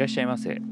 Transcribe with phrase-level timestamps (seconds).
[0.00, 0.62] らっしゃいませ。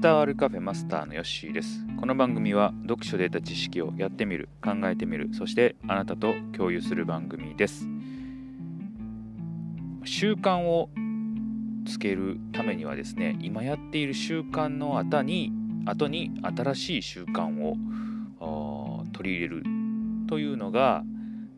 [0.00, 1.84] 伝わるカフェマスターのヨッシーです。
[1.98, 7.88] この番組は読書で得た知識をやってみる考えてみるそしてあなたと共有する番組です。
[10.04, 10.90] 習慣を
[11.88, 15.52] つけるためにはですね今やっている習慣の後に
[15.84, 19.62] 後に新しい習慣を取り入れる
[20.28, 21.02] というのが、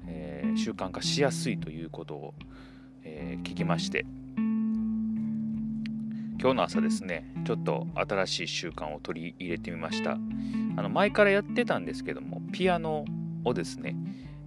[0.07, 2.35] えー、習慣化しやすいということを、
[3.05, 4.07] えー、聞きまして。
[6.41, 10.13] 今日の朝ですねちょっと新しい習慣を取り入れてみました。
[10.13, 13.05] あの前からやってたんですけどもピアノ
[13.45, 13.95] をですね、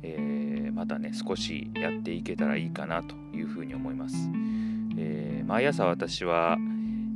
[0.02, 4.16] えー、またね少しやっていけたらいいかなというふうに思います、
[4.97, 6.57] えー、毎朝私は、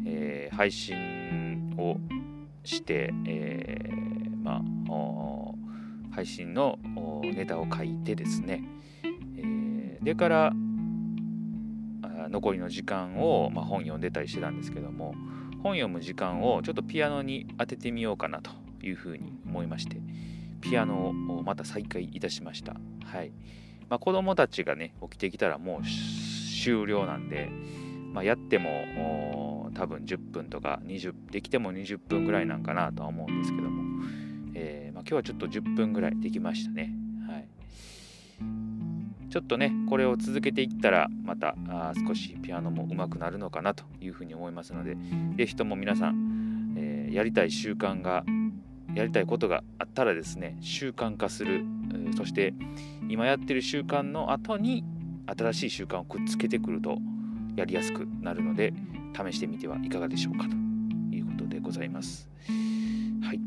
[0.06, 1.98] えー、配信を
[2.64, 3.90] して、え
[4.44, 4.62] まあ
[6.12, 6.78] 配信の
[7.24, 8.64] ネタを書いてですね、
[9.38, 10.54] えでから
[12.30, 15.16] 残りの時間を、まあ、本読んでたりしてたんですけども
[15.64, 19.98] 本読む時間をちょっとピアノに当ててみようかなというふうに思いまして
[20.62, 22.76] ピアノをまた再開いたしました。
[23.06, 23.32] はい。
[23.90, 25.88] まあ、子供たちがね起きてきたらもう
[26.64, 27.50] 終了なんで、
[28.14, 34.04] まあ、やっても多分10分とか20できても20分ぐらいなんかなとは思うんですけども、
[34.56, 36.94] えー、まあ、今日はちょっと10分ぐらいできましたね
[39.30, 44.96] ちょっとねこれを続けていったらまたあ少しピアノも上手くなるのかなというふうに思いますので
[45.36, 48.24] 是非とも皆さん、えー、やりたい習慣が
[48.94, 51.66] やりたいことがあったらですね習慣化する、
[52.16, 52.54] そして
[53.10, 54.84] 今やってる習慣の後に
[55.28, 56.98] 新しい習慣をくっつけてくると
[57.56, 58.74] やりやすくなるので
[59.14, 60.56] 試してみてはいかがでしょうかと
[61.16, 62.30] いうことでございます。
[63.22, 63.40] はい。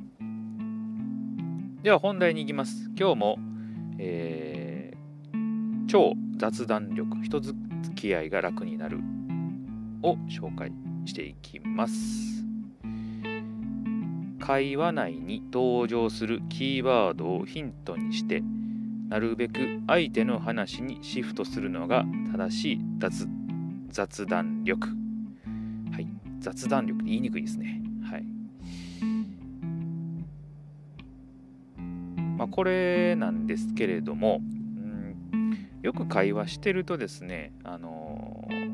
[1.82, 2.90] では本題に行きます。
[2.96, 3.38] 今日も、
[3.98, 4.59] えー
[5.90, 7.56] 超雑談力人付
[7.96, 9.00] き合いが楽になる
[10.04, 10.70] を紹介
[11.04, 12.44] していきます。
[14.38, 18.40] 会話内に登場するキーワードをヒントにして
[19.08, 23.26] なるべく相手の話にシフトするのが正しい雑
[23.88, 24.86] 雑談力。
[25.90, 26.06] はい。
[26.38, 27.82] 雑談力言いにくいですね。
[28.08, 28.24] はい。
[32.38, 34.40] まあこれなんですけれども
[35.82, 38.70] よく会話してるとですね、あのー、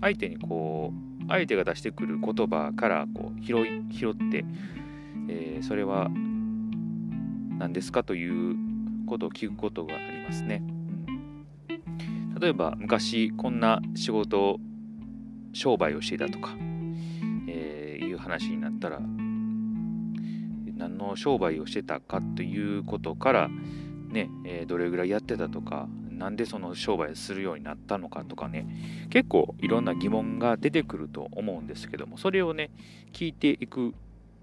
[0.00, 4.44] 相手にこう、相手が出してくる言葉からこう拾い拾って、
[5.28, 6.08] えー、それは
[7.58, 8.56] 何ですかという
[9.06, 10.62] ことを聞くことがありますね。
[12.40, 14.58] 例えば昔こんな仕事
[15.52, 16.54] 商売をしていたとか、
[17.48, 19.00] えー、いう話になったら
[20.76, 23.50] 何の商売をしてたかということから
[24.08, 28.66] ね、えー、どれぐらいやってたとか、なんでその商売するようになったのかとかね、
[29.10, 32.70] 結構いろんな疑問が出てくると思うんですけども、それをね、
[33.12, 33.92] 聞いていくっ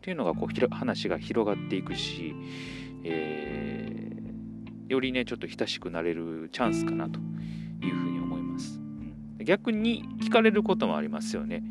[0.01, 2.35] ていうのがこう話が広がっていくし、
[3.03, 7.19] えー、よりね、ちょっと親しくなれるチャンスかなと
[7.81, 8.79] いうふうに思います。
[9.43, 11.63] 逆に聞かれることもありますよね。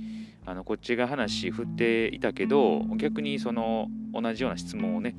[0.44, 5.14] あのこっちが話振っていたけど逆にその同じような質問をね、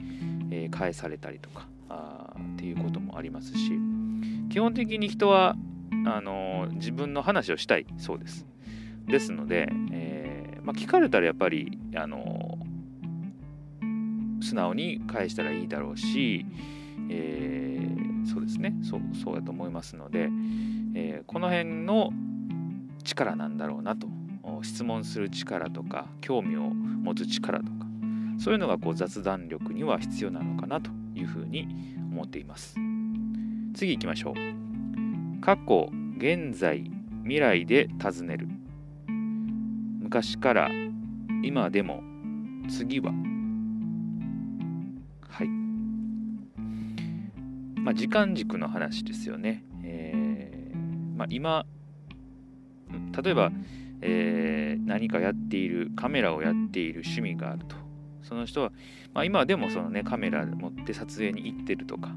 [0.51, 3.71] えー、返されたりとかあっていうこともありますし
[4.49, 5.55] 基本的に人は
[6.05, 8.45] あの自分の話をしたいそうです。
[9.07, 12.57] ですので、えー、まあ、聞かれたらやっぱりあの
[14.41, 16.45] 素直に返したらいいだろうし、
[17.09, 20.29] えー、そうですねそうそうだと思いますので、
[20.95, 22.11] えー、この辺の
[23.03, 24.07] 力なんだろうなと
[24.61, 27.82] 質問する力とか興味を持つ力とか
[28.37, 32.75] そういうのがこう雑談力には必要なのかなというふうに思っています。
[33.73, 35.41] 次行きましょう。
[35.41, 36.89] 過去現在
[37.23, 38.47] 未来で尋ねる。
[40.01, 40.69] 昔から
[41.43, 42.01] 今でも
[42.69, 43.11] 次は。
[45.29, 45.47] はい。
[47.79, 51.65] まあ時間軸の話ですよね、えーまあ、今
[53.21, 53.51] 例えば、
[54.01, 57.82] えー、何かやっているカメラをやっている趣味があると。
[58.23, 58.71] その人は、
[59.13, 62.09] まあ、今でもそのねカメラ持って撮影に行ってるとか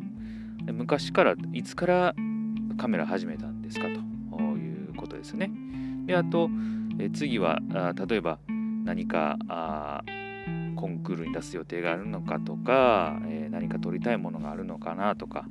[0.73, 2.14] 昔からいつから
[2.79, 5.50] カメラ始めたんですかということですね。
[6.06, 6.50] であと
[6.99, 8.38] え次はあ例えば
[8.85, 10.03] 何かあ
[10.76, 15.47] コンクールに出す予定があるのかとか、えー、何か撮りたいものがあるのかなとか、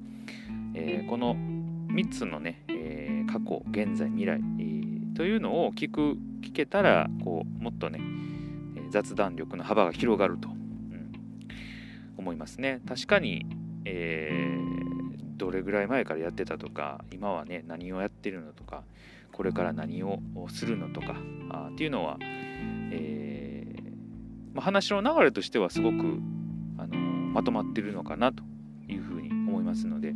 [0.73, 7.99] えー、この3つのね、えー、過去現在未来、え、というのを聞く聞けたらこうもっとね
[8.89, 11.11] 雑談力の幅が広がると、うん、
[12.17, 12.81] 思いますね。
[12.87, 13.45] 確かに、
[13.85, 18.83] えー、どれぐらい前からやってたとか今はね何をやってるのとか
[19.31, 21.15] これから何をするのとか
[21.49, 22.17] あっていうのは、
[22.91, 26.19] えー、まあ、話の流れとしてはすごく
[26.77, 28.43] あのまとまってるのかなと
[28.87, 30.13] いうふうに思いますので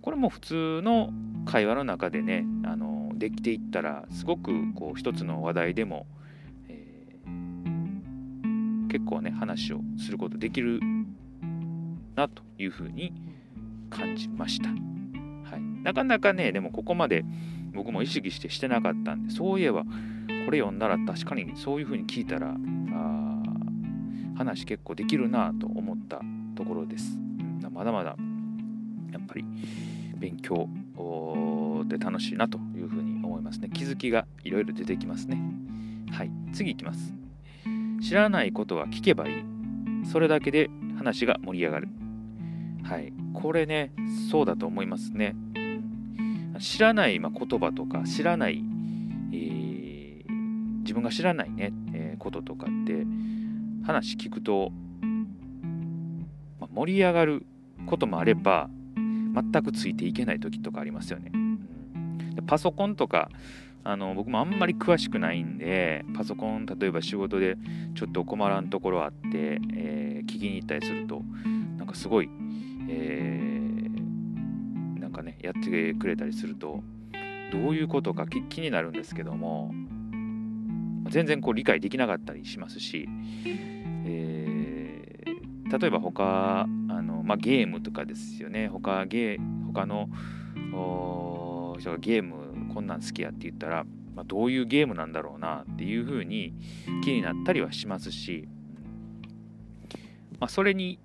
[0.00, 1.10] これも普通の
[1.44, 6.06] 会話の中でねあのできていったらすごくこう一つの話題でも、
[8.94, 10.78] 結構ね話をすることできる
[12.14, 13.12] なというふうに
[13.90, 14.68] 感じました。
[14.68, 17.24] はい、なかなかねでもここまで
[17.72, 19.88] 僕も意識してしてなかったんでそういえばこ
[20.52, 22.54] れ読んだら確かにそういうふうに聞いたら
[22.92, 23.42] あ
[24.36, 26.20] 話結構できるなと思った
[26.54, 27.18] ところです。
[27.72, 28.14] まだまだ
[29.10, 29.44] やっぱり
[30.16, 30.68] 勉強
[31.88, 33.70] で楽しいなというふうに思いますね。
[33.74, 35.36] 気づきがいろいろ出てきますね。
[36.12, 37.23] はい、次いきます。
[38.04, 39.44] 知らないことは聞けばいい。
[40.04, 40.68] それだけで
[40.98, 41.88] 話が盛り上がる。
[42.82, 43.92] はい、これね、
[44.30, 45.34] そうだと思いますね。
[46.58, 48.62] 知らない、ま言葉とか、知らない、
[49.32, 53.06] えー、自分が知らないね、えー、こととかって、
[53.84, 54.70] 話聞くと、
[56.60, 57.46] ま盛り上がる
[57.86, 61.30] こともあれば、全くついていけない時とかありますよね。
[61.34, 63.30] うん、パソコンとか、
[63.86, 67.56] あの僕もあんまり詳しくないんで、パソコン、例えば仕事で
[67.94, 71.22] ちょっと困らんところあって、えー、聞きに行ったりすると、
[71.76, 72.30] なんかすごい、
[72.88, 76.82] えー、なんかね、やってくれたりすると、
[77.52, 79.74] どういうことか気になるんですけども、
[81.10, 83.06] 全然こう理解できなかったりしますし、
[84.06, 88.68] えー、例えば他あの、まあ、ゲームとかですよね。
[88.68, 90.08] 他ゲ他の
[91.78, 93.84] 人がゲームこんなん好きやって言ったら、
[94.14, 96.54] まあ、どういうゲームなんだろうなっていうふうに
[97.02, 98.48] 気になったりはしますし、
[100.38, 100.98] まあ、それに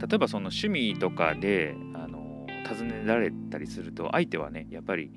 [0.00, 5.10] 例えばその趣味とかであの尋ねられたりすると相手はねやっぱり、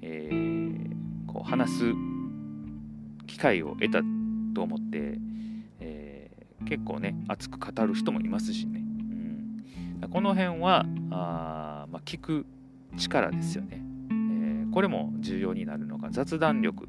[0.00, 1.92] えー、こう話す
[3.26, 4.00] 機会を得た
[4.54, 5.18] と思って、
[5.80, 8.80] えー、結構ね熱く語る人もいますしね、
[10.02, 12.46] うん、この辺はあ、まあ、聞く
[12.96, 13.91] 力ですよね。
[14.72, 16.88] これも重要になるのが雑談力、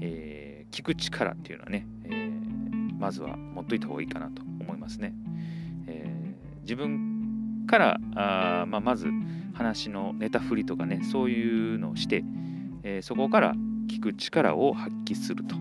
[0.00, 5.14] えー、聞く力っていうのはね、えー、まずは持っといた方がいいかなと思いますね。
[5.86, 9.08] えー、自分からあ、まあ、まず
[9.54, 12.24] 話のネタ振りとかねそういうのをして、
[12.84, 13.54] えそこから
[13.88, 15.56] 聞く力を発揮すると。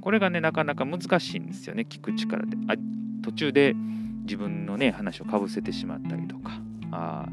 [0.00, 2.74] これがねなかなか難しいんですよね聞く力であ
[3.22, 3.74] 途中で
[4.22, 6.52] 自分のね話をかぶせてしまったりとか
[6.90, 7.26] あ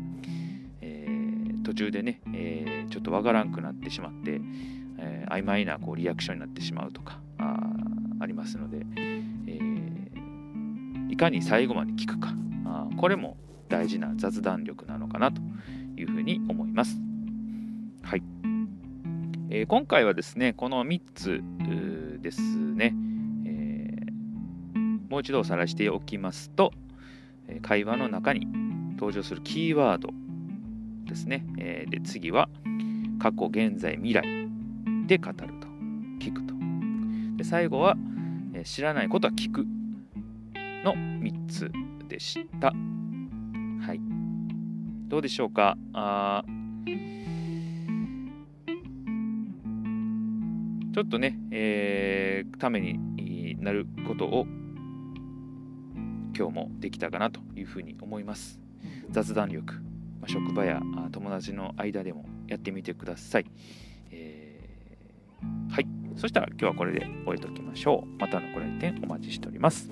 [1.68, 4.40] 途中でね、えー、ちょっとわからんくなってしまって、
[5.00, 7.58] えー、曖昧なこうリアクションになってしまうとかあ
[8.22, 12.34] ありますので、えー、いかに最後まで聞くか
[12.66, 13.36] あこれも
[13.68, 15.42] 大事な雑談力なのかなと
[15.98, 17.02] いうふうに思います。
[18.02, 18.24] はい。
[19.50, 21.42] えー、今回はですね、この3つ
[22.22, 22.96] ですね、
[23.46, 26.72] えー、もう一度おさらいしておきますと、
[27.62, 28.48] 会話の中に
[28.94, 30.12] 登場するキーワード
[31.18, 31.44] ですね。
[31.58, 32.48] えー、で次は
[33.20, 34.24] 過去、現在、未来
[35.08, 35.44] で語ると、
[36.20, 36.54] 聞くと。
[37.38, 37.98] で最後は、
[38.54, 39.66] えー、知らないことは聞く
[40.84, 41.72] の3つ
[42.08, 42.68] でした。
[42.68, 44.00] はい。
[45.08, 45.78] どうでしょうか？
[45.94, 46.44] あ
[50.94, 54.48] ちょっとね、えー、ためになることを
[56.36, 58.60] 今日もできたかなというふうに思います。
[59.10, 59.82] 雑談力
[60.26, 60.82] 職場や
[61.12, 63.46] 友達の間でもやってみてください。
[64.12, 65.88] えー、はい。
[66.16, 68.20] そしたら今日はこれで終えておきましょう。
[68.20, 69.92] またのご来店お待ちしております。